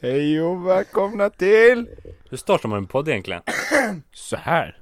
[0.00, 1.88] Hej och välkomna till
[2.30, 3.42] Hur startar man en podd egentligen?
[4.12, 4.78] Så här.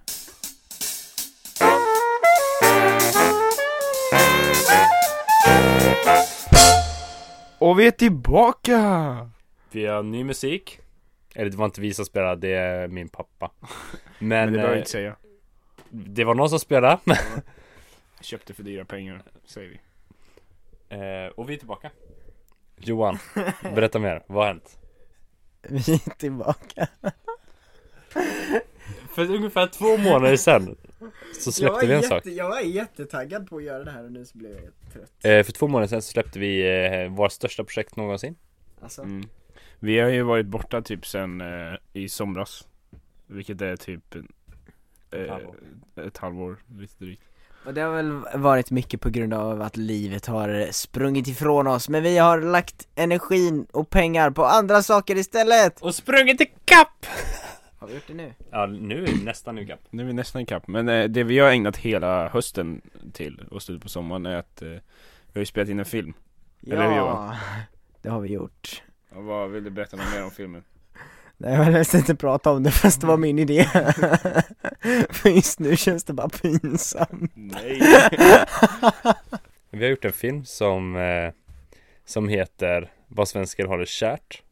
[7.58, 9.30] Och vi är tillbaka!
[9.70, 10.80] Vi har ny musik
[11.34, 13.68] Eller det var inte vi som spelade, det är min pappa Men,
[14.28, 15.16] Men det behöver vi eh, inte säga.
[15.90, 16.98] det var någon som spelade
[18.20, 19.78] Köpte för dyra pengar, säger vi.
[20.96, 21.90] eh, Och vi är tillbaka
[22.76, 23.18] Johan,
[23.62, 24.78] berätta mer, vad har hänt?
[25.70, 26.88] Vi är tillbaka.
[29.14, 30.76] För ungefär två månader sedan
[31.40, 34.24] Så släppte vi en sak jag var jättetaggad på att göra det här och nu
[34.24, 35.12] så blev jag jättetrött.
[35.24, 38.36] eh, För två månader sedan så släppte vi eh, vårt största projekt någonsin
[38.82, 39.28] Alltså, Mm.
[39.78, 42.68] Vi har ju varit borta typ sen eh, i somras.
[43.26, 44.22] Vilket är typ eh,
[45.20, 45.54] Ett halvår.
[46.06, 47.22] ett halvår, lite drygt.
[47.66, 51.88] Och det har väl varit mycket på grund av att livet har sprungit ifrån oss,
[51.88, 55.82] men vi har lagt energin och pengar på andra saker istället!
[55.82, 57.06] Och sprungit i kapp!
[57.78, 58.32] Har vi gjort det nu?
[58.50, 60.68] Ja, nu är vi nästan i kapp Nu är vi nästan ikapp.
[60.68, 62.80] Men eh, det vi har ägnat hela hösten
[63.12, 66.14] till och slutet på sommaren är att eh, vi har ju spelat in en film.
[66.66, 67.34] Eller hur, Johan?
[68.02, 68.82] det har vi gjort.
[69.10, 70.62] Och vad vill du berätta något mer om filmen?
[71.38, 73.64] Nej jag vill helst inte prata om det fast det var min idé.
[75.10, 77.32] För just nu känns det bara pinsamt.
[77.34, 77.80] Nej!
[79.70, 81.32] Vi har gjort en film som eh,
[82.04, 84.42] Som heter Vad svenskar har det kärt.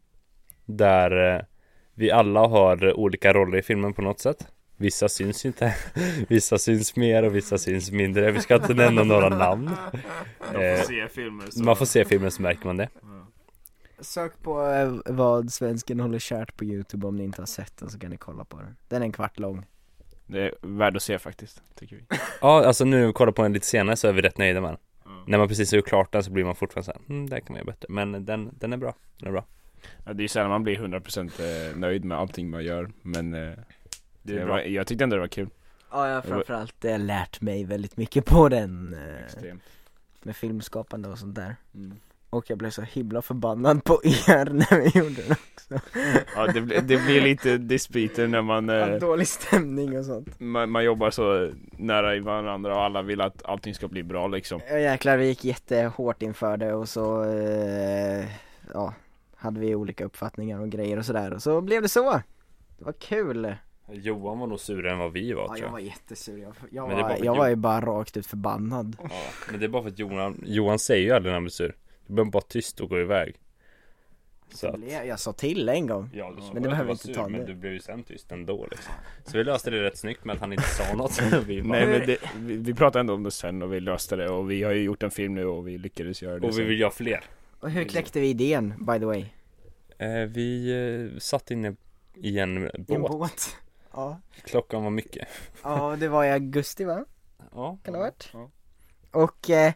[0.66, 1.42] Där eh,
[1.96, 4.48] vi alla har olika roller i filmen på något sätt.
[4.76, 5.74] Vissa syns inte.
[6.28, 8.30] Vissa syns mer och vissa syns mindre.
[8.30, 9.70] Vi ska inte nämna några namn.
[10.54, 11.62] Eh, se filmen så...
[11.62, 12.88] Man får se filmen så märker man det
[13.98, 17.90] Sök på eh, vad svensken håller kärt på youtube om ni inte har sett den
[17.90, 18.76] så kan ni kolla på den.
[18.88, 19.66] Den är en kvart lång.
[20.26, 22.02] Det är värd att se faktiskt, tycker vi.
[22.40, 24.60] Ja alltså nu när vi kollar på den lite senare så är vi rätt nöjda
[24.60, 25.24] med den Ja.
[25.26, 27.46] När man precis har gjort klart den så blir man fortfarande såhär mm, där kan
[27.48, 29.44] man göra bättre Men den, den är bra, den är bra
[30.04, 33.40] Ja, det är sällan man blir 100% eh, nöjd med allting man gör, men eh,
[34.22, 35.48] Det är det bra var, jag tyckte ändå det var kul.
[35.90, 38.94] Ja, jag har framförallt eh, lärt mig väldigt mycket på den.
[38.94, 39.62] Eh, Extremt.
[40.22, 41.56] med filmskapande och sånt där.
[41.74, 41.96] Mm.
[42.34, 45.88] Och jag blev så himla förbannad på er när vi gjorde den också.
[46.36, 50.40] Ja, det, blir- det blir lite dispyter när man, eh, Dålig stämning och sånt.
[50.40, 54.26] man, man jobbar så nära i varandra och alla vill att allting ska bli bra
[54.28, 54.60] liksom.
[54.70, 58.24] Ja jäklar, vi gick jättehårt inför det och så, eh,
[58.74, 58.94] ja,
[59.36, 62.12] hade vi olika uppfattningar och grejer och sådär och så blev det så.
[62.78, 63.54] Det var kul.
[63.92, 66.54] Johan var nog surare än vad vi var Ja, tror jag jag var jättesur, jag,
[66.70, 68.96] jag, var, jag var ju bara rakt ut förbannad.
[69.02, 69.08] Ja,
[69.50, 71.74] men det är bara för att Johan, Johan säger ju aldrig när han blir sur
[72.06, 73.34] Du behöver bara tyst och gå iväg
[74.48, 76.10] Så att, Jag, sa till en gång.
[76.12, 77.46] ja, du sa Men det behöver inte sur, ta Men nu.
[77.46, 78.92] du blev ju sen tyst ändå liksom
[79.24, 81.86] Så vi löste det rätt snyggt med att han inte sa något vi bara, Nej
[81.86, 84.62] men det, vi, vi pratade ändå om det sen och vi löste det och vi
[84.62, 86.90] har ju gjort en film nu och vi lyckades göra det Och vi vill göra
[86.90, 87.24] fler
[87.60, 89.24] Och hur kläckte vi idén, by the way?
[89.98, 90.70] eh, Vi
[91.14, 91.76] eh, satt inne
[92.14, 93.56] i en I en båt båt.
[93.92, 94.20] Ja.
[94.44, 95.28] Klockan var mycket
[95.62, 97.04] ja, det var i augusti va?
[97.54, 98.30] Ja, Kan det ha varit?
[98.32, 98.50] Ja.
[99.10, 99.72] Och eh,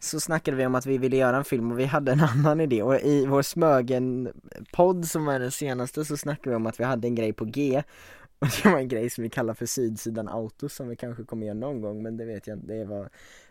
[0.00, 2.60] så snackade vi om att vi ville göra en film och vi hade en annan
[2.60, 2.82] idé.
[2.82, 7.08] Och i vår Smögen-podd som var den senaste så snackade vi om att vi hade
[7.08, 7.82] en grej på G.
[8.38, 11.46] Och det var en grej som vi kallar för Sydsidan Auto som vi kanske kommer
[11.46, 13.08] göra någon gång men det vet jag inte, det var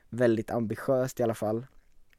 [0.10, 1.66] väldigt ambitiöst i alla fall.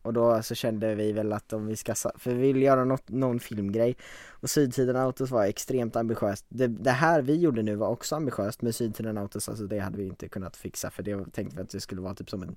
[0.03, 3.09] Och då så kände vi väl att om vi ska, för vi vill göra något,
[3.09, 3.97] någon filmgrej.
[4.29, 6.47] Och Sydsidan Autos var extremt ambitiöst.
[6.49, 9.97] Det, det här vi gjorde nu var också ambitiöst med Sydsidan Autos, alltså det hade
[9.97, 12.57] vi inte kunnat fixa för det tänkte vi att det skulle vara typ som en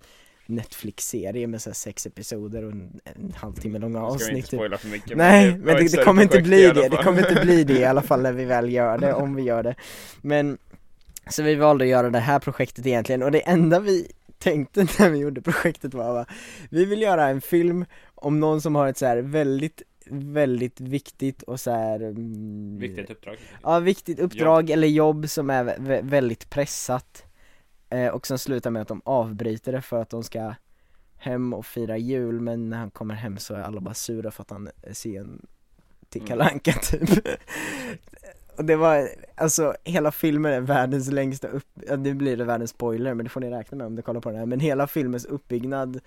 [0.52, 4.50] Netflix-serie med så här sex episoder och en, en halvtimme långa Ska vi avsnitt inte
[4.50, 4.58] typ.
[4.60, 7.42] spoila för mycket Nej, men ett det, det kommer inte bli det, det kommer inte
[7.42, 9.76] bli det i alla fall när vi väl gör det, om vi gör det.
[10.22, 10.58] Men,
[11.30, 14.08] så vi valde att göra det här projektet egentligen och det enda vi
[14.40, 16.26] tänkte när vi gjorde projektet var va,
[16.70, 17.86] vi vill göra en film
[18.16, 23.10] om någon som har ett så här väldigt, väldigt viktigt och så här mm, viktigt
[23.10, 27.24] uppdrag Ja, viktigt uppdrag eller jobb som är vä- vä- väldigt pressat
[27.92, 30.54] eh, Och som slutar med att de avbryter det för att de ska
[31.18, 34.42] hem och fira jul men när han kommer hem så är alla bara sura för
[34.42, 35.46] att han är sen
[36.10, 37.10] till Kalle Anka typ.
[38.58, 42.72] Och det var, alltså hela filmen är världens längsta upp, ja nu blir det världens
[42.72, 44.88] spoiler men det får ni räkna med om ni kollar på den här men hela
[44.88, 46.00] filmens uppbyggnad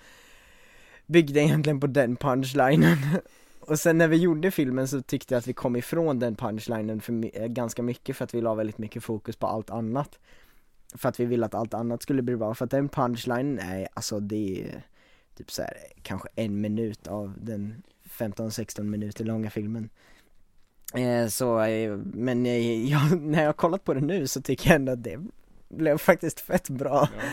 [1.06, 2.96] byggde egentligen på den punchlinen.
[3.60, 7.00] Och sen när vi gjorde filmen så tyckte jag att vi kom ifrån den punchlinen
[7.00, 10.18] för eh, ganska mycket för att vi la väldigt mycket fokus på allt annat
[10.94, 13.88] För att vi ville att allt annat skulle bli bra, för att den punchlinen är,
[13.94, 14.82] alltså det är
[15.36, 19.88] typ så här, kanske en minut av den 15-16 minuter långa filmen
[20.94, 22.46] eh, Så, eh, men
[22.88, 25.20] jag, när jag har kollat på det nu så tycker jag ändå att det
[25.68, 27.22] blev faktiskt fett bra Ja.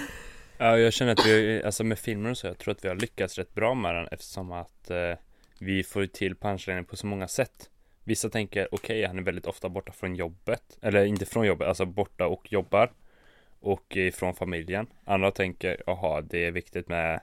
[0.58, 2.96] Ja, jag känner att vi, alltså med filmer och så, jag tror att vi har
[2.96, 5.14] lyckats rätt bra med den eftersom att eh,
[5.60, 7.70] vi får till punchlinen på så många sätt.
[8.04, 11.86] Vissa tänker okej, han är väldigt ofta borta från jobbet Eller inte från jobbet, alltså
[11.86, 12.92] borta och jobbar
[13.64, 14.88] Och ifrån familjen.
[15.06, 17.22] Andra tänker, jaha, det är viktigt med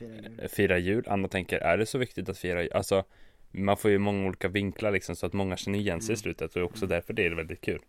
[0.00, 1.04] eh, Fira jul.
[1.08, 2.72] Andra tänker, är det så viktigt att fira jul?
[2.72, 3.04] Alltså
[3.50, 6.16] Man får ju många olika vinklar liksom så att många känner igen sig i Mm.
[6.22, 6.56] slutet.
[6.56, 7.80] Och också därför det är väldigt kul.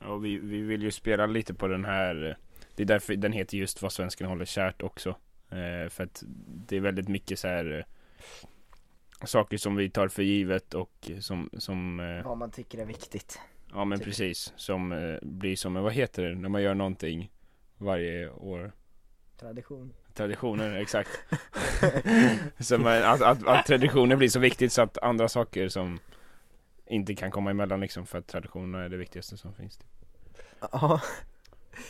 [0.00, 2.36] Och vi, vi vill ju spela lite på den här
[2.74, 5.08] Det är därför den heter just Vad svensken håller kärt också.
[5.50, 6.22] Eh, För att
[6.68, 11.50] det är väldigt mycket så här eh, Saker som vi tar för givet och som,
[11.58, 13.40] som eh, Vad man tycker är viktigt
[13.72, 14.06] Ja men typ.
[14.06, 14.52] precis.
[14.56, 17.30] Som eh, blir som, vad heter det när man gör någonting
[17.78, 18.72] Varje år?
[19.40, 19.92] Tradition.
[20.14, 21.10] Traditioner, exakt.
[22.58, 25.98] Så man, att, att, att traditioner blir så viktigt så att andra saker som
[26.86, 29.80] Inte kan komma emellan liksom för att traditionerna är det viktigaste som finns.
[30.72, 31.00] Ja,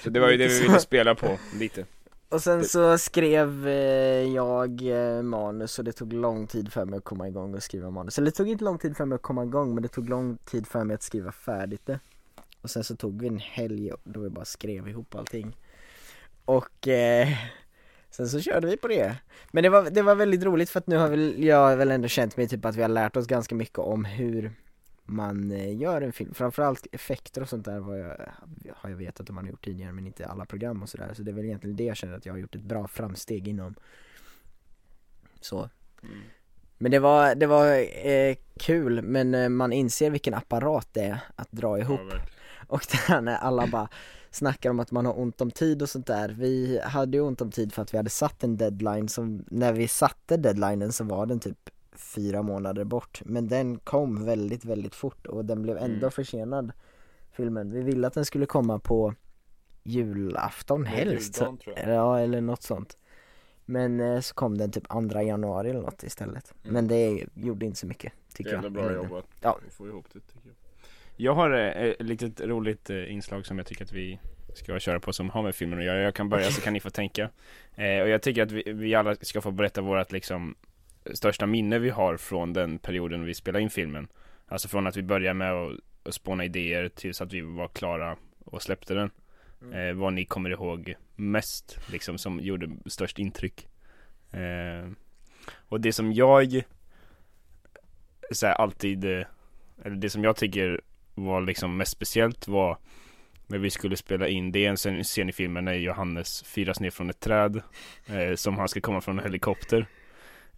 [0.02, 1.84] Så det var ju det vi ville spela på, lite
[2.28, 6.96] och sen så skrev eh, jag eh, manus och det tog lång tid för mig
[6.96, 8.18] att komma igång och skriva manus.
[8.18, 10.36] Eller det tog inte lång tid för mig att komma igång men det tog lång
[10.36, 12.00] tid för mig att skriva färdigt det.
[12.60, 15.56] Och sen så tog vi en helg då vi bara skrev ihop allting.
[16.44, 17.28] Och eh,
[18.10, 19.16] sen så körde vi på det.
[19.50, 21.90] Men det var, det var väldigt roligt för att nu har väl, jag har väl
[21.90, 24.52] ändå känt mig typ att vi har lärt oss ganska mycket om hur
[25.06, 28.16] man eh, gör en film, framförallt effekter och sånt där var jag,
[28.76, 31.14] har jag vetat att man har gjort tidigare men inte alla program och sådär.
[31.14, 33.48] Så det är väl egentligen det jag känner att jag har gjort ett bra framsteg
[33.48, 33.74] inom.
[35.40, 35.70] Så.
[36.78, 37.66] Men det var, det var
[38.06, 42.00] eh, kul men eh, man inser vilken apparat det är att dra ihop.
[42.10, 42.18] Ja,
[42.66, 43.88] och det här när alla bara
[44.30, 46.28] snackar om att man har ont om tid och sånt där.
[46.28, 49.72] Vi hade ju ont om tid för att vi hade satt en deadline som, när
[49.72, 54.94] vi satte deadlinen så var den typ fyra månader bort Men den kom väldigt, väldigt
[54.94, 56.10] fort och den blev ändå Mm.
[56.10, 56.72] försenad
[57.32, 59.14] Filmen, vi ville att den skulle komma på
[59.82, 61.94] julafton helst juldagen, jag.
[61.94, 62.98] Ja, eller något sånt
[63.64, 66.74] Men eh, så kom den typ andra januari eller något istället Mm.
[66.74, 69.04] Men det gjorde inte så mycket, tycker jag bra i längden.
[69.04, 69.58] jobbat Ja.
[69.66, 70.54] att få ihop det tycker jag
[71.16, 74.18] Jag har eh, ett litet roligt eh, inslag som jag tycker att vi
[74.54, 76.80] ska köra på som har med filmen att göra Jag kan börja så kan ni
[76.80, 77.30] få tänka
[77.74, 80.54] eh, Och jag tycker att vi, vi alla ska få berätta vårt liksom
[81.14, 84.08] Största minne vi har från den perioden vi spelade in filmen.
[84.46, 88.62] Alltså från att vi började med att, spåna idéer tills att vi var klara och
[88.62, 89.10] släppte den.
[89.62, 89.88] Mm.
[89.88, 93.68] eh, Vad ni kommer ihåg mest liksom som gjorde störst intryck.
[94.32, 94.90] Eh,
[95.68, 96.62] Och det som jag
[98.32, 99.26] så här, alltid eh,
[99.84, 100.80] Eller det som jag tycker
[101.14, 102.78] var liksom mest speciellt var
[103.46, 106.80] när vi skulle spela in, det är en scen- scen i filmen när Johannes firas
[106.80, 107.62] ner från ett träd
[108.06, 109.86] eh, Som han ska komma från en helikopter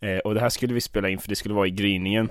[0.01, 2.29] eh, Och det här skulle vi spela in för det skulle vara i gryningen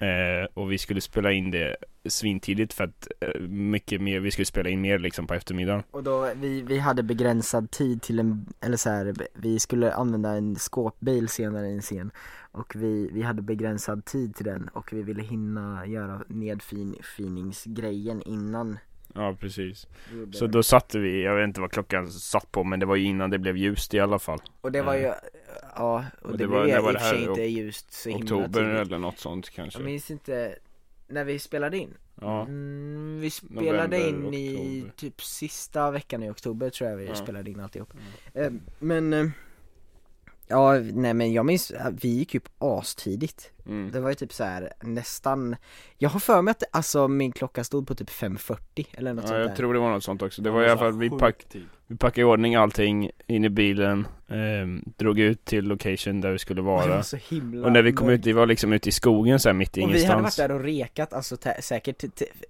[0.00, 0.06] Ja.
[0.06, 1.76] Eh, och vi skulle spela in det
[2.08, 5.82] svintidigt för att eh, mycket mer, vi skulle spela in mer liksom på eftermiddagen.
[5.90, 10.30] Och då, vi, vi hade begränsad tid till en, eller så här, vi skulle använda
[10.30, 12.10] en skåpbil senare i en scen
[12.52, 18.78] Och vi, vi hade begränsad tid till den och vi ville hinna göra nedfiningsgrejen innan
[19.14, 19.86] Ja, precis.
[20.32, 23.04] Så då satte vi, jag vet inte vad klockan satt på men det var ju
[23.04, 24.38] innan det blev ljust i alla fall.
[24.60, 25.12] Och det var ju,
[25.76, 28.24] ja, och, Och det, det var- blev i och för sig inte ljust så himla
[28.36, 29.78] Oktober eller något sånt kanske.
[29.78, 30.56] Jag minns inte,
[31.08, 31.94] när vi spelade in?
[32.20, 32.42] Ja.
[32.42, 34.92] Mm, vi spelade November, in i oktober.
[34.96, 37.14] typ sista veckan i oktober tror jag vi Ja.
[37.14, 37.92] spelade in alltihop
[38.34, 39.26] Eh, Men, eh,
[40.46, 41.72] ja nej men jag minns,
[42.02, 43.90] vi gick upp astidigt Mm.
[43.92, 45.56] Det var ju typ så här nästan
[45.98, 49.28] Jag har för mig att alltså min klocka stod på typ 5.40 eller något Ja,
[49.28, 50.42] sånt jag där tror det var något sånt också.
[50.42, 51.46] Det var i alla fall, vi, pack,
[51.86, 56.38] vi packade i ordning allting in i bilen, ehm, drog ut till location där vi
[56.38, 57.02] skulle det var vara.
[57.02, 58.20] så himla Och när vi kom mörkt.
[58.20, 60.20] ut, vi var liksom ute i skogen så här mitt i Och vi hade varit
[60.20, 60.36] ingenstans.
[60.36, 62.04] där och rekat alltså säkert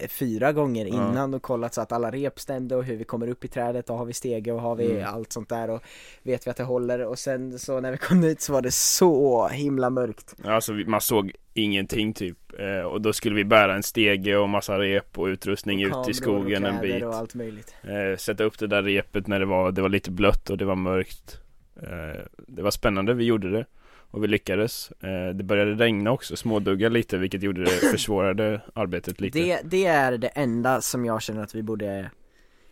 [0.08, 0.94] fyra gånger Ja.
[1.10, 3.90] innan och kollat så att alla rep stämde och hur vi kommer upp i trädet
[3.90, 5.14] och har vi stege och har vi Mm.
[5.14, 5.82] allt sånt där och
[6.22, 8.70] vet vi att det håller och sen så när vi kom ut så var det
[8.74, 12.38] så himla mörkt Alltså vi- man såg ingenting typ.
[12.58, 16.10] Eh, Och då skulle vi bära en stege och massa rep och utrustning ut Kameror
[16.10, 17.04] i skogen och en bit.
[17.04, 17.74] och allt möjligt.
[17.82, 20.64] Eh, Sätta upp det där repet när det var, det var lite blött och det
[20.64, 21.40] var mörkt.
[21.82, 23.64] Eh, Det var spännande, vi gjorde det.
[24.10, 24.90] Och vi lyckades.
[25.02, 29.38] Eh, Det började regna också, smådugga lite vilket gjorde det, försvårade arbetet lite.
[29.38, 32.10] Det, det är det enda som jag känner att vi borde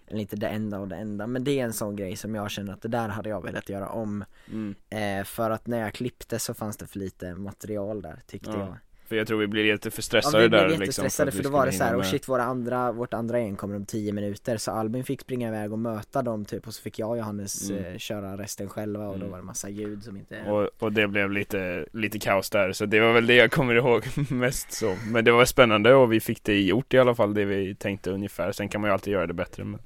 [0.06, 2.50] eller inte det enda och det enda, men det är en sån grej som jag
[2.50, 4.74] känner att det där hade jag velat göra om mm.
[4.90, 8.58] eh, För att när jag klippte så fanns det för lite material där tyckte Ja.
[8.58, 8.76] jag
[9.08, 11.30] För jag tror vi blir lite för Ja stressade vi blev där liksom att vi
[11.30, 13.86] för då var det så här, och shit våra andra, vårt andra en kommer om
[13.86, 14.56] 10 minuter.
[14.56, 17.70] Så Albin fick springa iväg och möta dem typ och så fick jag och Johannes
[17.70, 17.84] Mm.
[17.84, 19.30] eh, köra resten själva och då Mm.
[19.30, 22.86] var det massa ljud som inte Och, och det blev lite, lite kaos där, så
[22.86, 24.96] det var väl det jag kommer ihåg mest så.
[25.12, 28.10] Men det var spännande och vi fick det gjort i alla fall, det vi tänkte
[28.10, 28.52] ungefär.
[28.52, 29.80] Sen kan man ju alltid göra det bättre men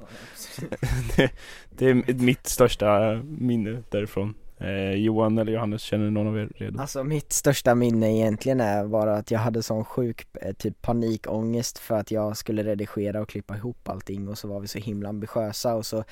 [1.17, 1.31] det,
[1.71, 6.81] det är mitt största minne därifrån Eh, Johan eller Johannes, känner någon av er redo?
[6.81, 11.79] Alltså mitt största minne egentligen är bara att jag hade sån sjuk eh, typ panikångest
[11.79, 15.09] för att jag skulle redigera och klippa ihop allting och så var vi så himla
[15.09, 16.05] ambitiösa och så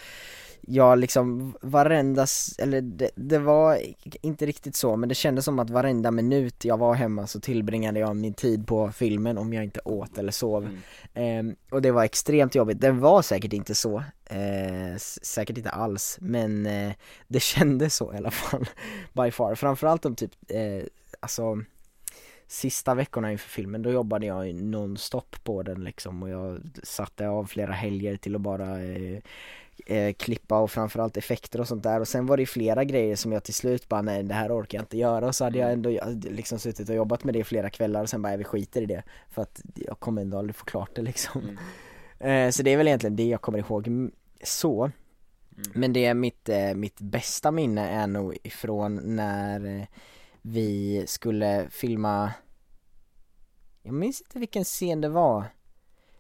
[0.61, 2.27] jag liksom varenda,
[2.59, 3.79] eller det, det var
[4.23, 8.01] inte riktigt så men det kändes som att varenda minut jag var hemma så tillbringade
[8.01, 10.79] jag min tid på filmen om jag inte åt eller sov Mm.
[11.15, 16.19] Ehm, och det var extremt jobbigt, det var säkert inte så, eh, säkert inte alls,
[16.21, 16.93] men eh,
[17.29, 18.67] det kändes så i alla fall,
[19.13, 19.55] by far.
[19.55, 20.83] Framförallt de typ, eh,
[21.21, 21.63] alltså
[22.49, 27.45] sista veckorna inför filmen, då jobbade jag nonstop på den liksom och jag satte av
[27.45, 29.19] flera helger till att bara eh,
[29.87, 32.01] eh, klippa och framförallt effekter och sånt där.
[32.01, 34.79] Och sen var det flera grejer som jag till slut bara nej det här orkar
[34.79, 35.27] jag inte göra.
[35.27, 37.71] Och så hade jag ändå jag hade liksom suttit och jobbat med det i flera
[37.71, 39.03] kvällar och sen bara "Nej, vi skiter i det.
[39.31, 41.59] För att jag kommer ändå aldrig få klart det liksom.
[42.21, 44.11] Eh, Så det är väl egentligen det jag kommer ihåg
[44.43, 44.91] så.
[45.75, 49.85] Men det är mitt, eh, mitt bästa minne är nog ifrån när eh,
[50.43, 52.33] vi skulle filma
[53.83, 55.45] Jag minns inte vilken scen det var.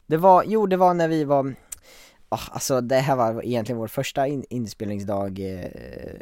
[0.07, 1.55] Det var, jo det var när vi var
[2.31, 6.21] Ah, alltså det här var egentligen vår första in- inspelningsdag eh,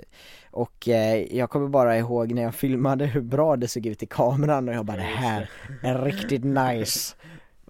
[0.51, 4.07] och eh, jag kommer bara ihåg när jag filmade hur bra det såg ut i
[4.07, 5.51] kameran och jag bara det här
[5.83, 7.15] är riktigt nice.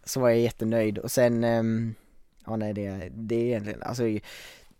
[0.05, 0.99] Så var jag jättenöjd.
[0.99, 1.95] Och sen, ehm,
[2.45, 4.03] ja eh, oh, nej det, det är egentligen, alltså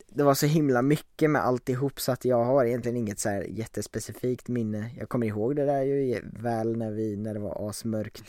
[0.09, 3.43] det var så himla mycket med alltihop så att jag har egentligen inget så här
[3.43, 8.23] jättespecifikt minne Jag kommer ihåg det där ju väl när vi, när det var asmörkt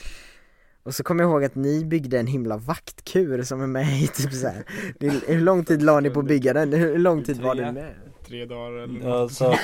[0.87, 4.07] och så kommer jag ihåg att ni byggde en himla vaktkur som är med i
[4.07, 4.63] typ så här.
[4.99, 6.73] Det, Hur lång tid la ni på att bygga den?
[6.73, 7.93] Hur lång tid var den med?
[8.27, 9.55] Tre dagar eller Ja, så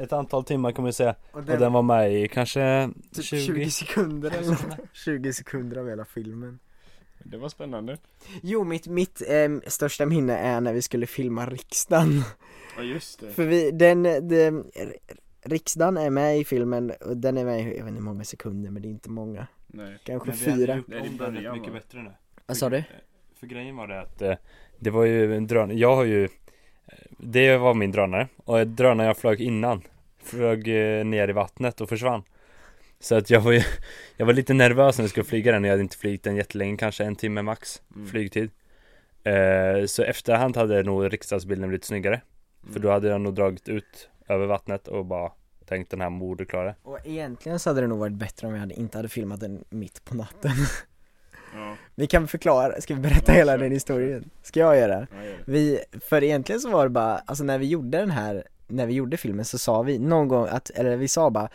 [0.00, 3.40] ett antal timmar kan man säga Och Och den var med i kanske typ 20,
[3.40, 4.78] 20 sekunder eller nåt.
[4.92, 6.58] 20 sekunder av hela filmen
[7.24, 7.98] Det var spännande.
[8.42, 12.22] Jo, mitt, mitt ehm, största minne är när vi skulle filma riksdagen.
[12.76, 13.30] Ja just det.
[13.30, 14.64] För vi, den, den,
[15.42, 18.24] riksdagen är med i filmen och den är med i, jag vet inte hur många
[18.24, 19.46] sekunder men det är inte många.
[19.66, 19.98] Nej.
[20.04, 20.76] Kanske Men vi hade fyra.
[20.76, 21.78] gjort Det är i om den mycket va?
[21.78, 22.10] bättre nu.
[22.46, 22.84] Vad sa du?
[23.40, 24.34] För grejen var det att eh,
[24.78, 26.30] Det var ju en drönare, jag har ju eh,
[27.18, 28.28] Det var min drönare.
[28.36, 29.82] Och drönaren jag flög innan
[30.22, 32.22] Flög eh, ner i vattnet och försvann
[33.00, 33.62] Så att jag var ju
[34.16, 36.76] Jag var lite nervös när jag skulle flyga den Jag hade inte flygit den jättelänge,
[36.76, 38.08] kanske en timme max Mm.
[38.08, 38.50] Flygtid
[39.24, 42.20] eh, Så efterhand hade nog riksdagsbilden blivit snyggare
[42.62, 42.72] Mm.
[42.72, 45.32] För då hade jag nog dragit ut över vattnet och bara
[45.68, 48.58] Tänkt den här borde klara Och egentligen så hade det nog varit bättre om vi
[48.58, 50.50] hade, inte hade filmat den mitt på natten
[51.54, 53.58] Ja, Vi kan förklara, ska vi berätta Ja, hela kör.
[53.58, 54.30] den historien?
[54.42, 55.06] Ska jag göra?
[55.10, 55.52] ja, gör det.
[55.52, 58.94] Vi, för egentligen så var det bara, alltså när vi gjorde den här, när vi
[58.94, 61.48] gjorde filmen så sa vi någon gång att, eller vi sa bara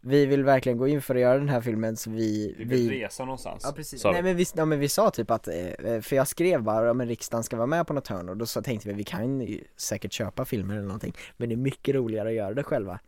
[0.00, 2.90] Vi vill verkligen gå in för att göra den här filmen så vi, Vi vill
[2.90, 3.62] resa någonstans.
[3.66, 4.12] Ja precis, sa vi.
[4.12, 6.92] nej men vi, ja, men vi sa typ att, eh, för jag skrev bara, ja
[6.92, 9.40] men riksdagen ska vara med på något hörn och då så tänkte vi vi kan
[9.40, 13.00] ju säkert köpa filmer eller någonting Men det är mycket roligare att göra det själva.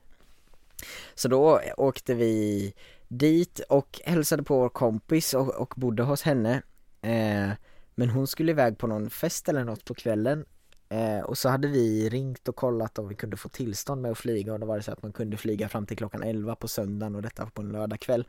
[1.14, 2.75] Så då åkte vi
[3.09, 6.62] dit och hälsade på vår kompis och, och bodde hos henne
[7.02, 7.50] eh,
[7.94, 10.44] Men hon skulle iväg på någon fest eller något på kvällen
[10.90, 14.18] eh, Och så hade vi ringt och kollat om vi kunde få tillstånd med att
[14.18, 16.68] flyga och då var det så att man kunde flyga fram till klockan 11 på
[16.68, 18.26] söndagen och detta på en lördagkväll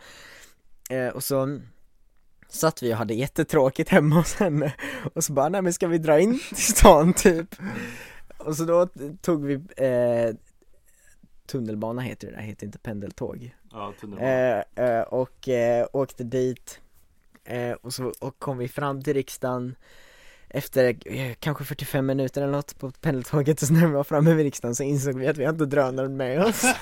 [0.90, 1.60] eh, Och så
[2.50, 4.74] satt vi och hade jättetråkigt hemma hos henne
[5.14, 7.56] och så bara, nej men ska vi dra in till stan typ?
[8.38, 8.88] Och så då
[9.22, 10.36] tog vi eh,
[11.48, 13.56] tunnelbana heter det där, heter inte pendeltåg.
[13.72, 16.82] Ja, eh, eh, och eh, åkte dit.
[17.82, 19.76] Och så och kom vi fram till riksdagen
[20.54, 24.34] efter eh, kanske 45 minuter eller något på pendeltåget och så när vi var framme
[24.34, 26.64] vid riksdagen så insåg vi att vi inte drönaren med oss.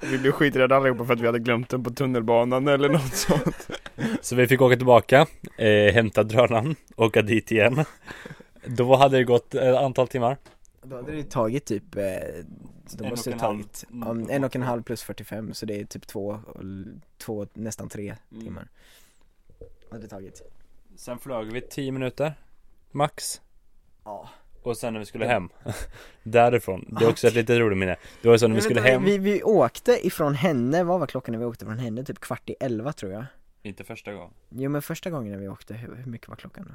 [0.00, 3.70] Vi blev skiträdda allihopa för att vi hade glömt den på tunnelbanan eller något sånt.
[4.20, 7.84] Så vi fick åka tillbaka, eh, hämta drönaren, åka dit igen.
[8.66, 10.36] Då hade det gått ett antal timmar.
[10.82, 12.02] Då hade det tagit typ, eh,
[12.92, 13.62] då En måste och det en halv.
[13.62, 16.40] tagit en och en halv plus 45 så det är typ två,
[17.18, 18.44] två nästan tre Mm.
[18.44, 18.68] timmar.
[19.90, 20.42] Hade det tagit.
[20.96, 22.34] Sen flög vi 10 minuter
[22.90, 23.40] Max.
[24.04, 24.28] Ja.
[24.62, 25.48] Och sen när vi skulle hem.
[26.22, 27.96] Därifrån, det är också ett lite roligt minne.
[28.22, 29.04] Det var så när vi skulle hem.
[29.04, 32.04] vi, vi åkte ifrån henne, vad var klockan när vi åkte från henne?
[32.04, 33.24] Typ kvart i elva tror jag.
[33.62, 34.30] Inte första gången.
[34.48, 36.74] Jo men första gången när vi åkte, hur, hur mycket var klockan då?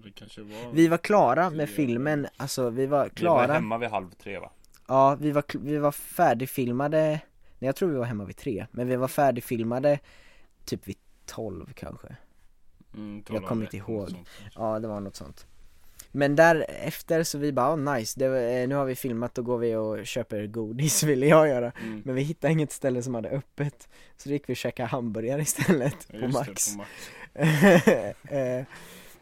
[0.00, 3.46] Det kanske var Vi var klara med filmen, alltså vi var Vi klara.
[3.46, 4.50] var hemma vid halv tre va?
[4.88, 7.00] Ja, vi var, vi var färdigfilmade,
[7.58, 9.98] nej jag tror vi var hemma vid tre, men vi var färdigfilmade
[10.64, 12.16] typ vid tolv kanske
[12.94, 14.10] mm, Jag kommer inte ihåg.
[14.10, 14.28] sånt.
[14.54, 15.46] Ja, det var något sånt
[16.12, 19.58] Men därefter så vi bara, oh, nice, det, eh, nu har vi filmat, då går
[19.58, 22.02] vi och köper godis ville jag göra Mm.
[22.04, 25.42] Men vi hittade inget ställe som hade öppet Så då gick vi och käkade hamburgare
[25.42, 27.10] istället Ja, på just det, Max på Max.
[28.30, 28.64] Eh,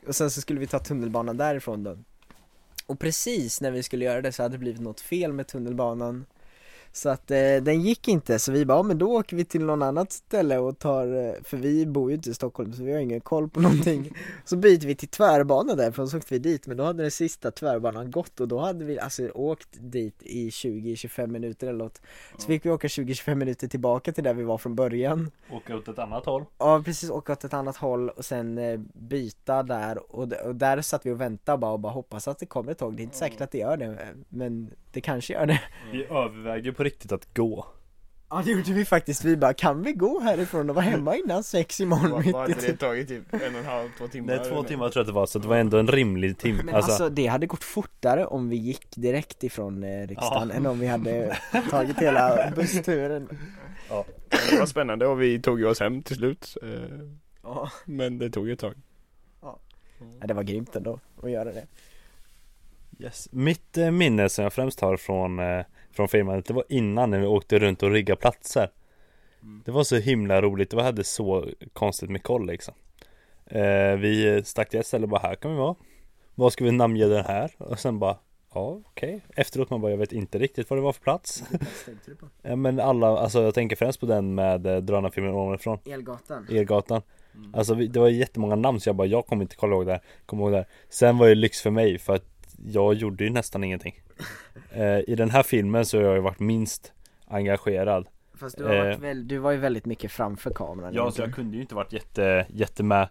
[0.06, 1.98] Och sen så skulle vi ta tunnelbanan därifrån då
[2.86, 6.26] Och precis när vi skulle göra det så hade det blivit något fel med tunnelbanan
[6.92, 9.64] Så att eh, den gick inte, så vi bara, ja, men då åker vi till
[9.64, 12.92] någon annat ställe och tar, eh, för vi bor ju inte i Stockholm så vi
[12.92, 14.16] har ingen koll på någonting.
[14.44, 17.50] Så byter vi till tvärbana därifrån så åkte vi dit, men då hade den sista
[17.50, 22.00] tvärbanan gått och då hade vi alltså åkt dit i 20-25 minuter eller något.
[22.38, 25.30] Så fick vi åka 20-25 minuter tillbaka till där vi var från början.
[25.50, 26.44] Åka åt ett annat håll.
[26.58, 30.14] Ja precis, åka åt ett annat håll och sen eh, byta där.
[30.16, 32.78] Och, och där satt vi och väntade bara och bara hoppas att det kommer ett
[32.78, 35.60] tåg, det är inte säkert att det gör det men det kanske gör det.
[35.92, 37.66] Vi övervägde ju på riktigt att gå
[38.30, 41.44] Ja det gjorde vi faktiskt, vi bara kan vi gå härifrån och vara hemma innan
[41.44, 44.08] sex imorgon Vad mitt vad i hade det tagit typ en och en halv, två
[44.08, 44.36] timmar?
[44.36, 44.68] Nej två eller?
[44.68, 46.90] timmar tror jag att det var så det var ändå en rimlig timme Men alltså,
[46.90, 50.54] alltså, det hade gått fortare om vi gick direkt ifrån eh, riksdagen Ja.
[50.54, 51.36] än om vi hade
[51.70, 53.28] tagit hela bussturen
[54.50, 56.68] Det var spännande och vi tog ju oss hem till slut eh,
[57.42, 58.74] Ja, Men det tog ju ett tag
[60.26, 61.66] det var grymt ändå att göra det
[62.98, 63.28] yes.
[63.32, 67.18] Mitt eh, minne som jag främst har från, eh, från filmandet Det var innan när
[67.18, 68.70] vi åkte runt och riggade platser.
[69.64, 72.74] Det var så himla roligt, vi hade så konstigt med koll liksom.
[73.46, 75.74] Eh, Vi stack till ett ställe och bara här kan vi vara.
[76.34, 77.50] Vad ska vi namnge den här?
[77.58, 78.16] Och sen bara
[78.54, 79.20] Ja okej.
[79.36, 81.44] Efteråt man bara jag vet inte riktigt vad det var för plats.
[82.42, 85.78] Ja, Men alla, alltså jag tänker främst på den med eh, drönarfilmen ovanifrån.
[85.84, 86.46] Elgatan.
[86.50, 87.02] Elgatan.
[87.54, 89.92] Alltså vi, det var jättemånga namn så jag bara jag kommer inte kolla ihåg det
[89.92, 90.66] här, kommer ihåg det här.
[90.88, 92.24] Sen var det lyx för mig för att
[92.64, 94.00] jag gjorde ju nästan ingenting.
[94.72, 96.92] Eh, I den här filmen så har jag ju varit minst
[97.26, 98.06] engagerad.
[98.34, 99.00] Fast du, har varit Eh.
[99.00, 101.92] väl, du var ju väldigt mycket framför kameran Ja så jag kunde ju inte varit
[101.92, 103.08] jätte, jätte med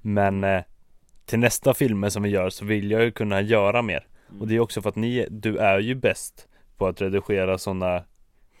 [0.00, 0.62] Men eh,
[1.24, 4.06] till nästa filmer som vi gör så vill jag ju kunna göra mer.
[4.40, 8.04] Och det är också för att ni, du är ju bäst på att redigera sådana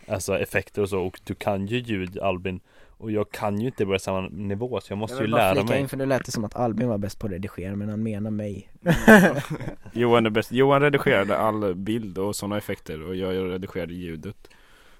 [0.08, 2.60] Alltså effekter och så och du kan ju ljud Albin
[2.98, 5.80] Och jag kan ju inte på samma nivå så jag måste Jag ju lära mig.
[5.80, 8.02] in för nu lät det som att Albin var bäst på att redigera men han
[8.02, 8.68] menar mig.
[9.92, 14.36] Johan är bäst, Johan redigerade all bild och sådana effekter och jag redigerade ljudet.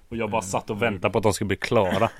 [0.09, 2.09] Och jag bara satt och väntade på att de skulle bli klara.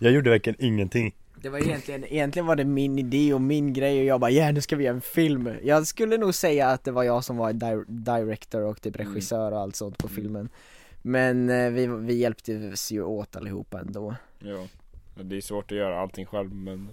[0.00, 1.14] Jag gjorde verkligen ingenting.
[1.42, 4.52] Det var egentligen, egentligen var det min idé och min grej och jag bara ja
[4.52, 5.50] nu ska vi göra en film.
[5.62, 9.52] Jag skulle nog säga att det var jag som var di- director och typ regissör
[9.52, 10.48] och allt sånt på filmen
[11.02, 14.14] Men eh, vi, vi hjälptes ju åt allihopa ändå.
[14.38, 14.66] Ja.
[15.14, 16.88] Det är svårt att göra allting själv men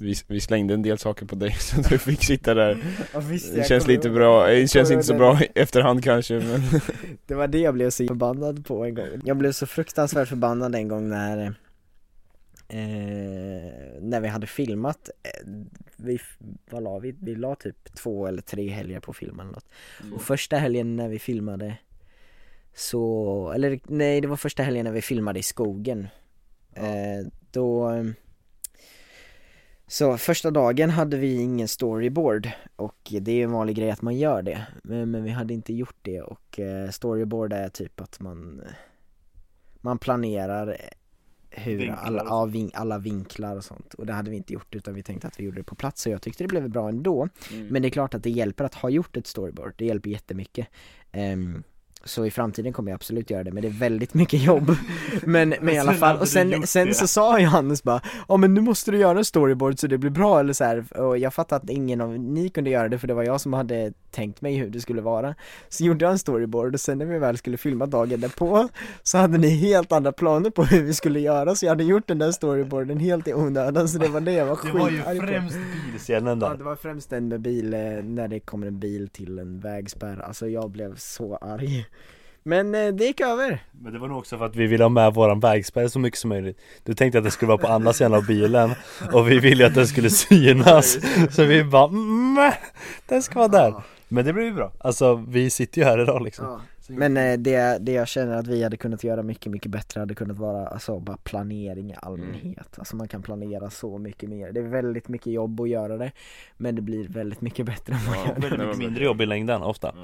[0.00, 2.84] vi, vi slängde en del saker på dig så du fick sitta där.
[3.12, 6.62] Ja, visst, Det känns lite bra, det känns inte så bra i efterhand kanske men
[7.26, 9.06] Det var det jag blev så förbannad på en gång.
[9.24, 11.46] Jag blev så fruktansvärt förbannad en gång när
[12.68, 12.76] eh,
[14.00, 15.10] När vi hade filmat.
[15.22, 15.48] Eh,
[15.96, 16.18] vi,
[16.70, 17.14] Vad la vi?
[17.20, 19.68] Vi la typ två eller tre helger på filmen eller något.
[20.14, 21.76] Och första helgen när vi filmade
[22.76, 26.08] Så, eller nej det var första helgen när vi filmade i skogen.
[26.74, 27.92] Eh, Då
[29.86, 34.02] så första dagen hade vi ingen storyboard och det är ju en vanlig grej att
[34.02, 34.66] man gör det.
[34.82, 38.62] Men, men vi hade inte gjort det och eh, storyboard är typ att man
[39.80, 40.76] Man planerar
[41.50, 43.94] hur Vinklar alla, ja, vin, alla vinklar och sånt.
[43.94, 46.06] Och det hade vi inte gjort utan vi tänkte att vi gjorde det på plats.
[46.06, 47.28] Och jag tyckte det blev bra ändå.
[47.70, 50.68] Men det är klart att det hjälper att ha gjort ett storyboard, det hjälper jättemycket.
[51.12, 51.62] Ehm,
[52.06, 54.76] Så i framtiden kommer jag absolut göra det men det är väldigt mycket jobb.
[55.22, 58.54] Men, men i alla sen fall, och sen, sen så sa Johannes bara Ja men
[58.54, 60.98] nu måste du göra en storyboard så det blir bra eller så här.
[61.00, 63.52] och jag fattade att ingen av ni kunde göra det för det var jag som
[63.52, 65.34] hade tänkt mig hur det skulle vara.
[65.68, 68.68] Så gjorde jag en storyboard och sen när vi väl skulle filma dagen därpå
[69.02, 72.08] Så hade ni helt andra planer på hur vi skulle göra så jag hade gjort
[72.08, 74.96] den där storyboarden helt i onödan så det var det jag var Det var ju
[74.98, 75.26] skitarg på.
[75.26, 75.56] främst
[75.92, 79.08] bilscenen Ja där det var främst den med bil, eh, när det kommer en bil
[79.08, 81.86] till en vägspärr, alltså jag blev så arg
[82.46, 83.64] Men eh, det gick över.
[83.72, 86.18] Men det var nog också för att vi ville ha med våran vägspärr så mycket
[86.18, 86.60] som möjligt.
[86.84, 88.70] Du tänkte att det skulle vara på andra sidan av bilen
[89.12, 90.98] Och vi ville att den skulle synas.
[91.30, 92.52] Så vi bara mm,
[93.06, 93.74] Den ska vara där.
[94.08, 94.72] Men det blev ju bra.
[94.78, 96.60] Alltså vi sitter ju här idag liksom.
[96.88, 100.14] Men eh, det, det jag känner att vi hade kunnat göra mycket, mycket bättre hade
[100.14, 102.78] kunnat vara alltså bara planering i allmänhet.
[102.78, 106.12] Alltså man kan planera så mycket mer, det är väldigt mycket jobb att göra det
[106.56, 108.40] Men det blir väldigt mycket bättre om man Ja, gör det.
[108.40, 109.94] Väldigt mycket mindre jobb i längden ofta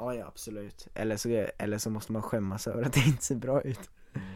[0.00, 3.34] Ja, ja absolut, eller så, eller så måste man skämmas över att det inte ser
[3.34, 3.90] bra ut.
[4.14, 4.26] Mm.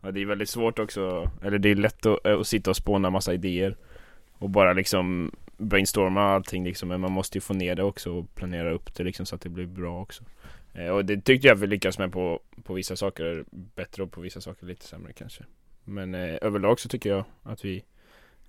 [0.00, 2.76] Ja det är väldigt svårt också, eller det är lätt att, eh, att sitta och
[2.76, 3.76] spåna massa idéer
[4.38, 6.88] Och bara liksom brainstorma allting liksom.
[6.88, 9.40] Men man måste ju få ner det också och planera upp det liksom så att
[9.40, 10.24] det blir bra också.
[10.74, 13.44] Eh, Och det tyckte jag vi lyckades med på, på vissa saker.
[13.50, 15.44] Bättre och på vissa saker lite sämre kanske.
[15.84, 17.84] Men eh, överlag så tycker jag att vi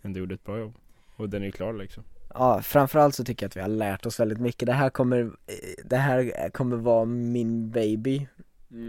[0.02, 0.76] ändå gjorde ett bra jobb.
[1.16, 2.04] Och den är ju klar liksom.
[2.34, 4.66] Ja, framförallt så tycker jag att vi har lärt oss väldigt mycket.
[4.66, 8.28] Det här kommer, eh, det här kommer vara min baby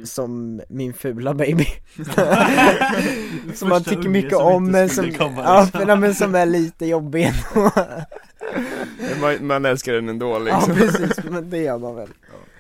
[0.05, 1.67] Som min fula baby.
[3.55, 5.87] Som man tycker mycket om men som, komma, ja, liksom.
[5.87, 7.71] men, men som är lite jobbig ändå.
[9.21, 10.75] Man, man älskar den ändå Ja liksom.
[10.75, 12.09] precis, men det gör man väl.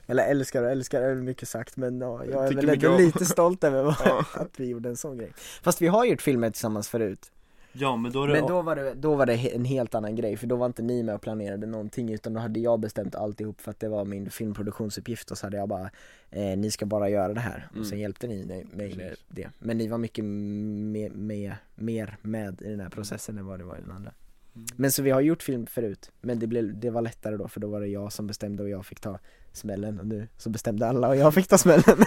[0.07, 3.65] Eller älskar och älskar är mycket sagt men ja, jag är Tycker väl lite stolt
[3.65, 4.25] över Ja.
[4.35, 5.33] att vi gjorde en sån grej.
[5.63, 7.31] Fast vi har gjort filmer tillsammans förut
[7.73, 10.37] Ja men då det Men då var det, då var det en helt annan grej
[10.37, 13.61] för då var inte ni med och planerade någonting utan då hade jag bestämt alltihop
[13.61, 15.91] för att det var min filmproduktionsuppgift och så hade jag bara
[16.31, 17.85] eh, Ni ska bara göra det här och Mm.
[17.85, 22.71] sen hjälpte ni mig med det Men ni var mycket med, med, mer med i
[22.71, 24.13] den här processen än vad det var i den andra
[24.55, 24.67] Mm.
[24.77, 27.61] Men så vi har gjort film förut men det, blev, det var lättare då för
[27.61, 29.19] då var det jag som bestämde och jag fick ta
[29.53, 31.83] smällen och nu så bestämde alla och jag fick ta smällen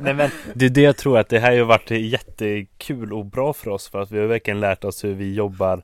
[0.00, 3.26] Nej men det är det jag tror att det här har ju varit jättekul och
[3.26, 5.82] bra för oss för att vi har verkligen lärt oss hur vi jobbar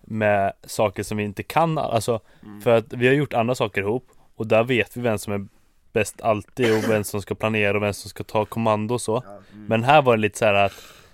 [0.00, 2.60] med saker som vi inte kan, alltså Mm.
[2.60, 5.46] för att vi har gjort andra saker ihop och där vet vi vem som är
[5.92, 9.16] bäst alltid och vem som ska planera och vem som ska ta kommando och så.
[9.22, 9.66] Mm.
[9.66, 10.72] Men här var det lite så här att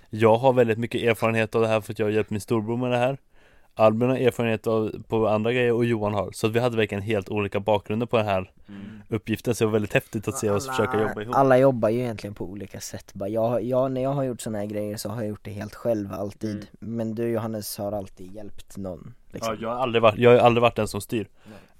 [0.09, 2.77] jag har väldigt mycket erfarenhet av det här för att jag har hjälpt min storbror
[2.77, 3.17] med det här.
[3.75, 6.31] Albin har erfarenhet av, på andra grejer och Johan har.
[6.31, 9.01] Så att vi hade verkligen helt olika bakgrunder på den här Mm.
[9.09, 9.55] uppgiften.
[9.55, 11.35] Så det var väldigt häftigt att se oss försöka jobba ihop.
[11.35, 14.65] Alla jobbar ju egentligen på olika sätt jag, jag, när jag har gjort såna här
[14.65, 16.65] grejer så har jag gjort det helt själv alltid Mm.
[16.79, 19.53] Men du Johannes har alltid hjälpt någon liksom.
[19.53, 21.27] Ja, jag har aldrig varit, jag har aldrig varit den som styr.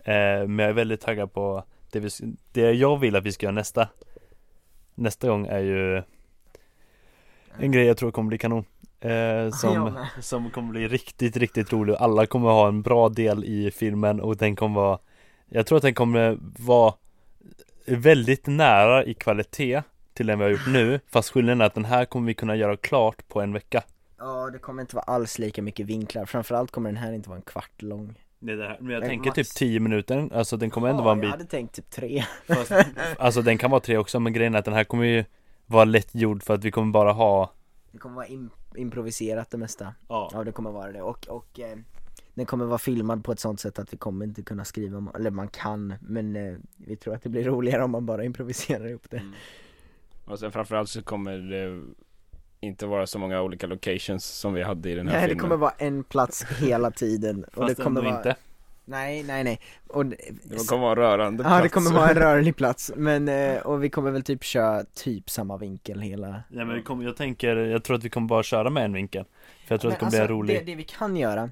[0.04, 0.14] Eh,
[0.48, 2.10] men jag är väldigt taggad på det, vi,
[2.52, 3.88] det jag vill att vi ska göra nästa
[4.96, 6.04] Nästa gång är ju
[7.60, 8.66] En grej jag tror kommer bli kanon
[9.04, 11.96] eh, Jag som, som kommer bli riktigt, riktigt rolig.
[12.00, 15.00] Alla kommer ha en bra del i filmen och den kommer vara
[15.50, 16.94] Jag tror att den kommer vara
[17.86, 19.82] Väldigt nära i kvalitet
[20.14, 22.56] till den vi har gjort nu Fast skillnaden är att den här kommer vi kunna
[22.56, 23.84] göra klart på en vecka.
[24.18, 27.38] Ja det kommer inte vara alls lika mycket vinklar, framförallt kommer den här inte vara
[27.38, 28.20] en kvart lång.
[28.48, 28.78] Är det här.
[28.80, 31.18] Men jag Men tänker max- typ 10 minuter, alltså den kommer ändå Ja, vara en
[31.18, 32.24] Jag bit hade tänkt typ tre.
[32.48, 32.72] Fast,
[33.18, 35.26] alltså den kan vara tre också men grejen är att den här kommer ju
[35.66, 37.52] vara lätt gjord för att vi kommer bara ha
[37.94, 39.94] Det kommer vara im- improviserat det mesta.
[40.08, 41.02] Ja, Ja det kommer vara det.
[41.02, 41.78] Och, och eh,
[42.34, 45.32] den kommer vara filmad på ett sånt sätt att vi kommer inte kunna skriva, eller
[45.32, 49.10] man kan men eh, vi tror att det blir roligare om man bara improviserar ihop
[49.10, 49.18] det.
[49.18, 49.34] Mm.
[50.26, 51.84] Och sen framförallt så kommer det
[52.60, 55.42] inte vara så många olika locations som vi hade i den här Nej det filmen.
[55.42, 57.44] kommer vara en plats hela tiden.
[57.44, 58.36] Och fast det kommer ändå vara inte
[58.86, 59.60] Nej nej nej.
[59.88, 61.74] Och, det- kommer vara en rörande Ja det plats.
[61.74, 62.92] kommer vara en rörlig plats.
[62.96, 66.44] Men eh, och vi kommer väl typ köra typ samma vinkel hela.
[66.50, 69.26] Nej men kommer, jag tänker, jag tror att vi kommer bara köra med en vinkel.
[69.68, 70.54] För jag tror att det kommer bli en rolig.
[70.54, 71.50] alltså, det, det vi kan göra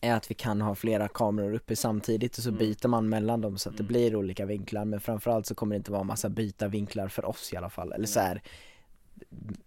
[0.00, 2.58] är att vi kan ha flera kameror uppe samtidigt och så Mm.
[2.58, 3.92] byter man mellan dem så att det Mm.
[3.92, 4.84] blir olika vinklar.
[4.84, 7.92] Men framförallt så kommer det inte vara massa byta vinklar för oss i alla fall.
[7.92, 8.42] Eller så här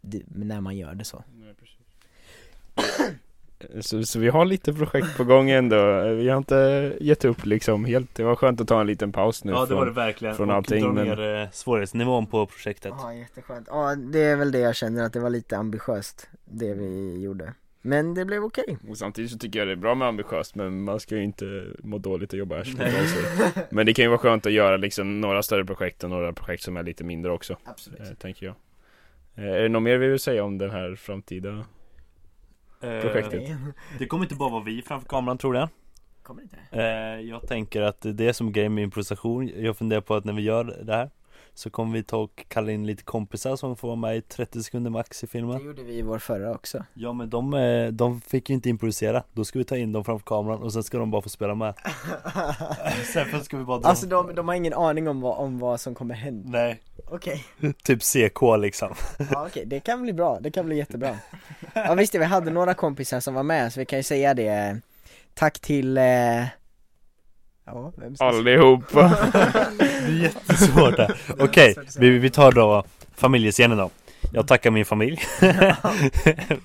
[0.01, 1.23] det, när man gör det så.
[1.33, 3.15] Nej, precis.
[3.81, 7.85] Så, så vi har lite projekt på gång ändå, vi har inte gett upp liksom
[7.85, 9.91] helt, det var skönt att ta en liten paus nu Ja det från, var det
[9.91, 12.93] verkligen, från och allting, dra men- ner eh, svårighetsnivån på projektet.
[12.97, 16.73] Ja jätteskönt, ja det är väl det jag känner att det var lite ambitiöst det
[16.73, 17.53] vi gjorde.
[17.85, 18.77] Men det blev okej.
[18.89, 21.65] Och samtidigt så tycker jag det är bra med ambitiöst men man ska ju inte
[21.79, 22.73] må dåligt och jobba sig.
[23.69, 26.63] Men det kan ju vara skönt att göra liksom några större projekt och några projekt
[26.63, 27.99] som är lite mindre också, Absolut.
[27.99, 28.55] eh, tänker jag.
[29.35, 31.65] Eh, Är det något mer vi vill säga om den här framtida
[33.01, 33.49] projektet?
[33.49, 33.55] Eh,
[33.99, 35.69] Det kommer inte bara vara vi framför kameran tror jag.
[36.23, 36.57] Kommer inte?
[36.71, 36.83] eh,
[37.29, 39.51] Jag tänker att det är som grej med improvisation.
[39.57, 41.09] Jag funderar på att när vi gör det här
[41.55, 44.63] Så kommer vi ta och kalla in lite kompisar som får vara med i 30
[44.63, 46.83] sekunder max i Det filmen gjorde vi i vår förra också.
[46.93, 49.23] Ja men de, eh, de fick ju inte improvisera.
[49.33, 51.55] Då ska vi ta in dem framför kameran och sen ska de bara få spela
[51.55, 51.73] med.
[53.13, 53.87] Sen ska vi bara dra.
[53.89, 56.49] Alltså de, de har ingen aning om vad, om vad som kommer hända.
[56.49, 56.81] Nej,
[57.13, 57.45] Okej.
[57.83, 58.95] Typ CK liksom.
[59.31, 61.17] Ja okej, det kan bli bra, det kan bli jättebra.
[61.73, 64.33] Ja visst det, vi hade några kompisar som var med så vi kan ju säga
[64.33, 64.79] det.
[65.33, 66.03] Tack till eh...
[67.65, 69.17] Ja, vem ska Allihopa!
[69.79, 72.83] Det är jättesvårt där Okej, vi, vi tar då
[73.15, 73.89] familjescenen då.
[74.33, 75.19] Jag tackar min familj.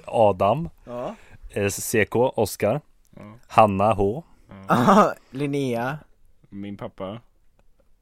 [0.05, 0.69] Adam.
[0.85, 1.15] Ja,
[1.51, 2.81] eh, CK, Oskar
[3.17, 4.25] Ja, Hanna H.
[4.69, 5.15] Ja.
[5.31, 5.99] Linnea.
[6.49, 7.21] Min pappa,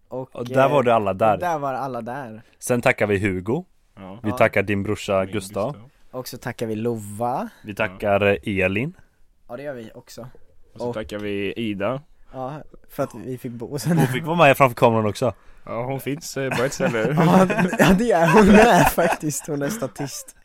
[0.09, 1.37] och, Och där var det alla där.
[1.37, 2.43] där var alla där.
[2.59, 3.65] Sen tackar vi Hugo.
[3.97, 4.19] Ja.
[4.23, 4.37] Vi Ja.
[4.37, 5.77] tackar din brorsa Min Gustav.
[6.11, 7.49] Och så tackar vi Lova.
[7.65, 8.97] Vi tackar eh, Elin.
[9.49, 10.29] Ja det gör vi också.
[10.75, 12.03] Och så Och- tackar vi Ida.
[12.33, 13.99] Ja, för att vi fick bo sen.
[13.99, 15.35] Hon fick vara med framför kameran också.
[15.65, 16.99] Ja hon finns eh, på ett ställe.
[17.19, 17.47] Ja,
[17.79, 20.37] ja det är hon med faktiskt, hon är statist.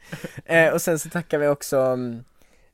[0.46, 2.24] Eh, Och sen så tackar vi också mm,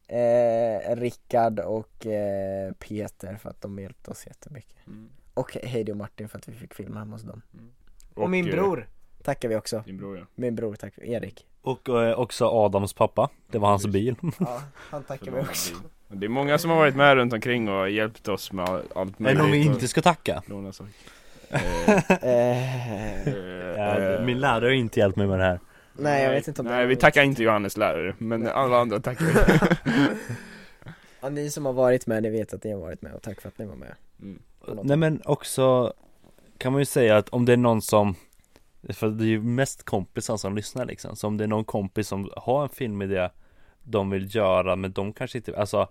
[0.08, 4.88] eh, Rickard och eh, Peter för att de hjälpte oss jättemycket.
[4.88, 5.10] Mm.
[5.38, 7.42] Och Heidi och Martin för att vi fick filma hemma hos dem.
[8.14, 8.88] Och, Och, min eh, bror.
[9.24, 10.26] Tackar vi också, Din bror ja.
[10.36, 11.46] Min bror tack, Erik.
[11.62, 13.30] Och eh, också Adams pappa.
[13.52, 14.16] Det var hans bil.
[14.40, 15.76] Ja, han tackar vi också.
[16.08, 19.24] Det är många som har varit med runt omkring och hjälpt oss med allt Är
[19.26, 20.44] det någon vi möjligt inte ska tacka?
[20.46, 20.94] låna saker.
[22.22, 23.34] Eh, eh,
[23.78, 25.60] Ja, eh, min lärare har inte hjälpt mig med det här.
[25.94, 29.26] Nej jag vet inte om Nej vi tackar inte Johannes lärare, men alla andra tackar
[29.26, 30.08] vi.
[31.22, 33.42] Ja, Ni som har varit med, ni vet att ni har varit med och tack
[33.42, 33.88] för att ni var med.
[33.88, 33.98] mm.
[34.84, 35.94] Nej men också
[36.58, 38.16] kan man ju säga att om det är någon som
[38.90, 42.08] För det är ju mest kompisar som lyssnar liksom Så om det är någon kompis
[42.08, 43.30] som har en filmidé
[43.84, 45.88] De vill göra men de kanske inte Alltså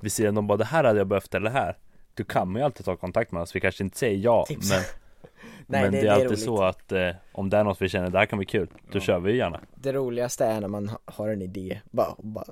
[0.00, 1.76] Vi ser de bara det här hade jag behövt eller det här
[2.14, 4.70] Du kan ju alltid ta kontakt med oss Vi kanske inte säger ja Tips.
[4.70, 4.80] men
[5.66, 6.40] Nej, Men det- det, är alltid roligt.
[6.44, 8.98] så att eh, Om det är något vi känner det här kan bli kul Då
[8.98, 9.00] Ja.
[9.00, 12.44] kör vi ju gärna Det roligaste är när man ha- har en idé, bara, bara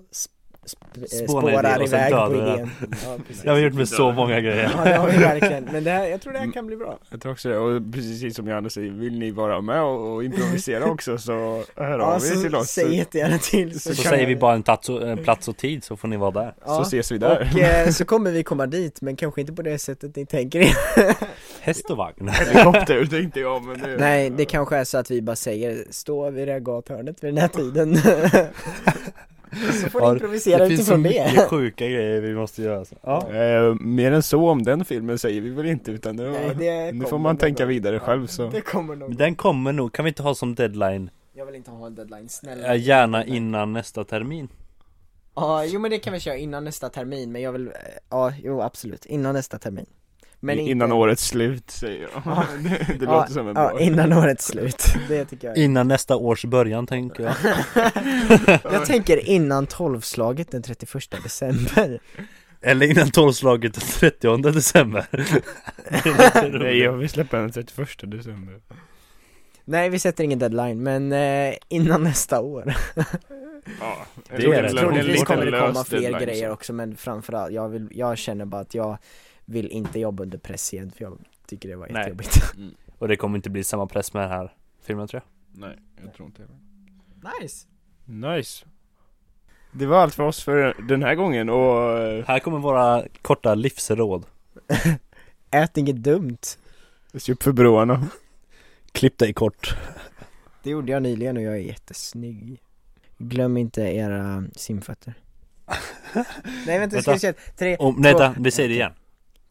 [0.68, 2.70] sp- eh, spårar iväg på idén.
[3.04, 3.16] Ja.
[3.42, 4.72] Det har gjort med så många grejer.
[4.76, 6.98] Ja det har vi verkligen, men det här, jag tror det här kan bli bra.
[7.10, 10.24] Jag tror också det, och precis som Johannes säger, vill ni vara med och, och
[10.24, 12.68] improvisera också så hör Ja av er till så oss.
[12.68, 15.84] säg jättegärna till Så kan säger vi bara en plats och, en plats och tid
[15.84, 16.54] så får ni vara där.
[16.66, 16.76] Ja.
[16.76, 17.50] så ses vi där.
[17.54, 20.60] Och eh, så kommer vi komma dit, men kanske inte på det sättet ni tänker
[20.60, 20.74] er.
[21.60, 22.28] Häst och vagn.
[22.28, 26.30] Helikopter tänkte jag men nu Nej, det kanske är så att vi bara säger stå
[26.30, 27.96] vid det här gathörnet vid den här tiden
[29.82, 32.84] Så får Ja, improvisera Det finns så utifrån mycket det sjuka grejer vi måste göra
[32.84, 32.96] så.
[33.02, 33.32] Ja.
[33.34, 36.92] Eh, mer än så om den filmen säger vi väl inte utan nu, Nej, det
[36.92, 37.68] nu får man tänka nog.
[37.68, 38.48] vidare själv så.
[38.48, 39.08] Det kommer nog.
[39.08, 41.10] Men Den kommer nog, kan vi inte ha som deadline?
[41.34, 42.66] Jag vill inte ha en deadline, snälla.
[42.66, 44.48] Ja, Gärna innan nästa termin.
[45.34, 47.72] Ja, jo men det kan vi köra innan nästa termin, men jag vill, eh,
[48.10, 49.86] ja, jo absolut, innan nästa termin
[50.40, 52.22] Men inte, Innan årets slut säger jag.
[52.24, 52.44] Ja.
[52.62, 55.88] Det, det ja, låter som en bra Ja, innan årets slut, det tycker jag Innan
[55.88, 57.34] nästa års början tänker jag.
[58.72, 62.00] Jag tänker innan tolvslaget den 31 december.
[62.60, 65.06] Eller innan tolvslaget den 30 december.
[66.58, 68.60] Nej jag vill släppa den 31 december.
[69.64, 72.74] Nej vi sätter ingen deadline, men eh, innan nästa år.
[73.80, 73.96] Ja,
[74.36, 74.68] Det är det.
[74.68, 76.52] Troligtvis kommer det komma fler deadline, grejer så.
[76.52, 78.98] också men framförallt, jag, vill, jag känner bara att jag
[79.48, 81.96] vill inte jobba under press igen för jag tycker det var Nej.
[81.96, 82.54] jättejobbigt.
[82.98, 85.60] Och det kommer inte bli samma press med den här filmen tror jag.
[85.60, 86.48] Nej, jag tror inte det.
[87.40, 87.66] Nice!
[88.04, 88.66] Nice.
[89.72, 93.54] Det var allt för oss för den här gången och eh, Här kommer våra korta
[93.54, 94.26] livsråd.
[95.50, 96.38] Ät inget dumt.
[97.14, 98.06] Se upp för broarna.
[98.92, 99.76] Klipp dig kort.
[100.62, 102.60] Det gjorde jag nyligen och jag är jättesnygg.
[103.18, 105.14] Glöm inte era simfötter.
[106.66, 107.40] Nej vänta, ska vi Vänta.
[107.40, 108.92] se, tre, Nej två, vänta, vi säger det igen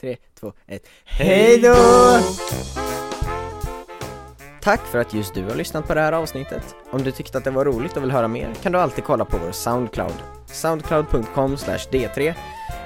[0.01, 1.75] tre, två, ett Hej Hejdå!
[4.62, 6.75] Tack för att just du har lyssnat på det här avsnittet.
[6.91, 9.25] Om du tyckte att det var roligt och vill höra mer kan du alltid kolla
[9.25, 10.15] på vår Soundcloud.
[10.45, 12.33] Soundcloud.com d3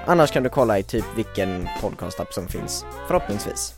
[0.05, 3.73] Annars kan du kolla i typ vilken podcastapp som finns, förhoppningsvis.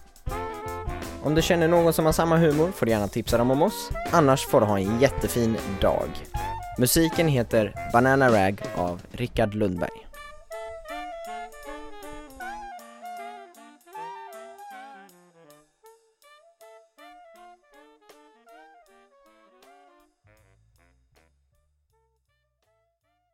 [1.23, 3.89] Om du känner någon som har samma humor får du gärna tipsa dem om oss,
[4.11, 6.07] annars får du ha en jättefin dag.
[6.79, 10.12] Musiken heter Banana Rag av Rickard Lundberg.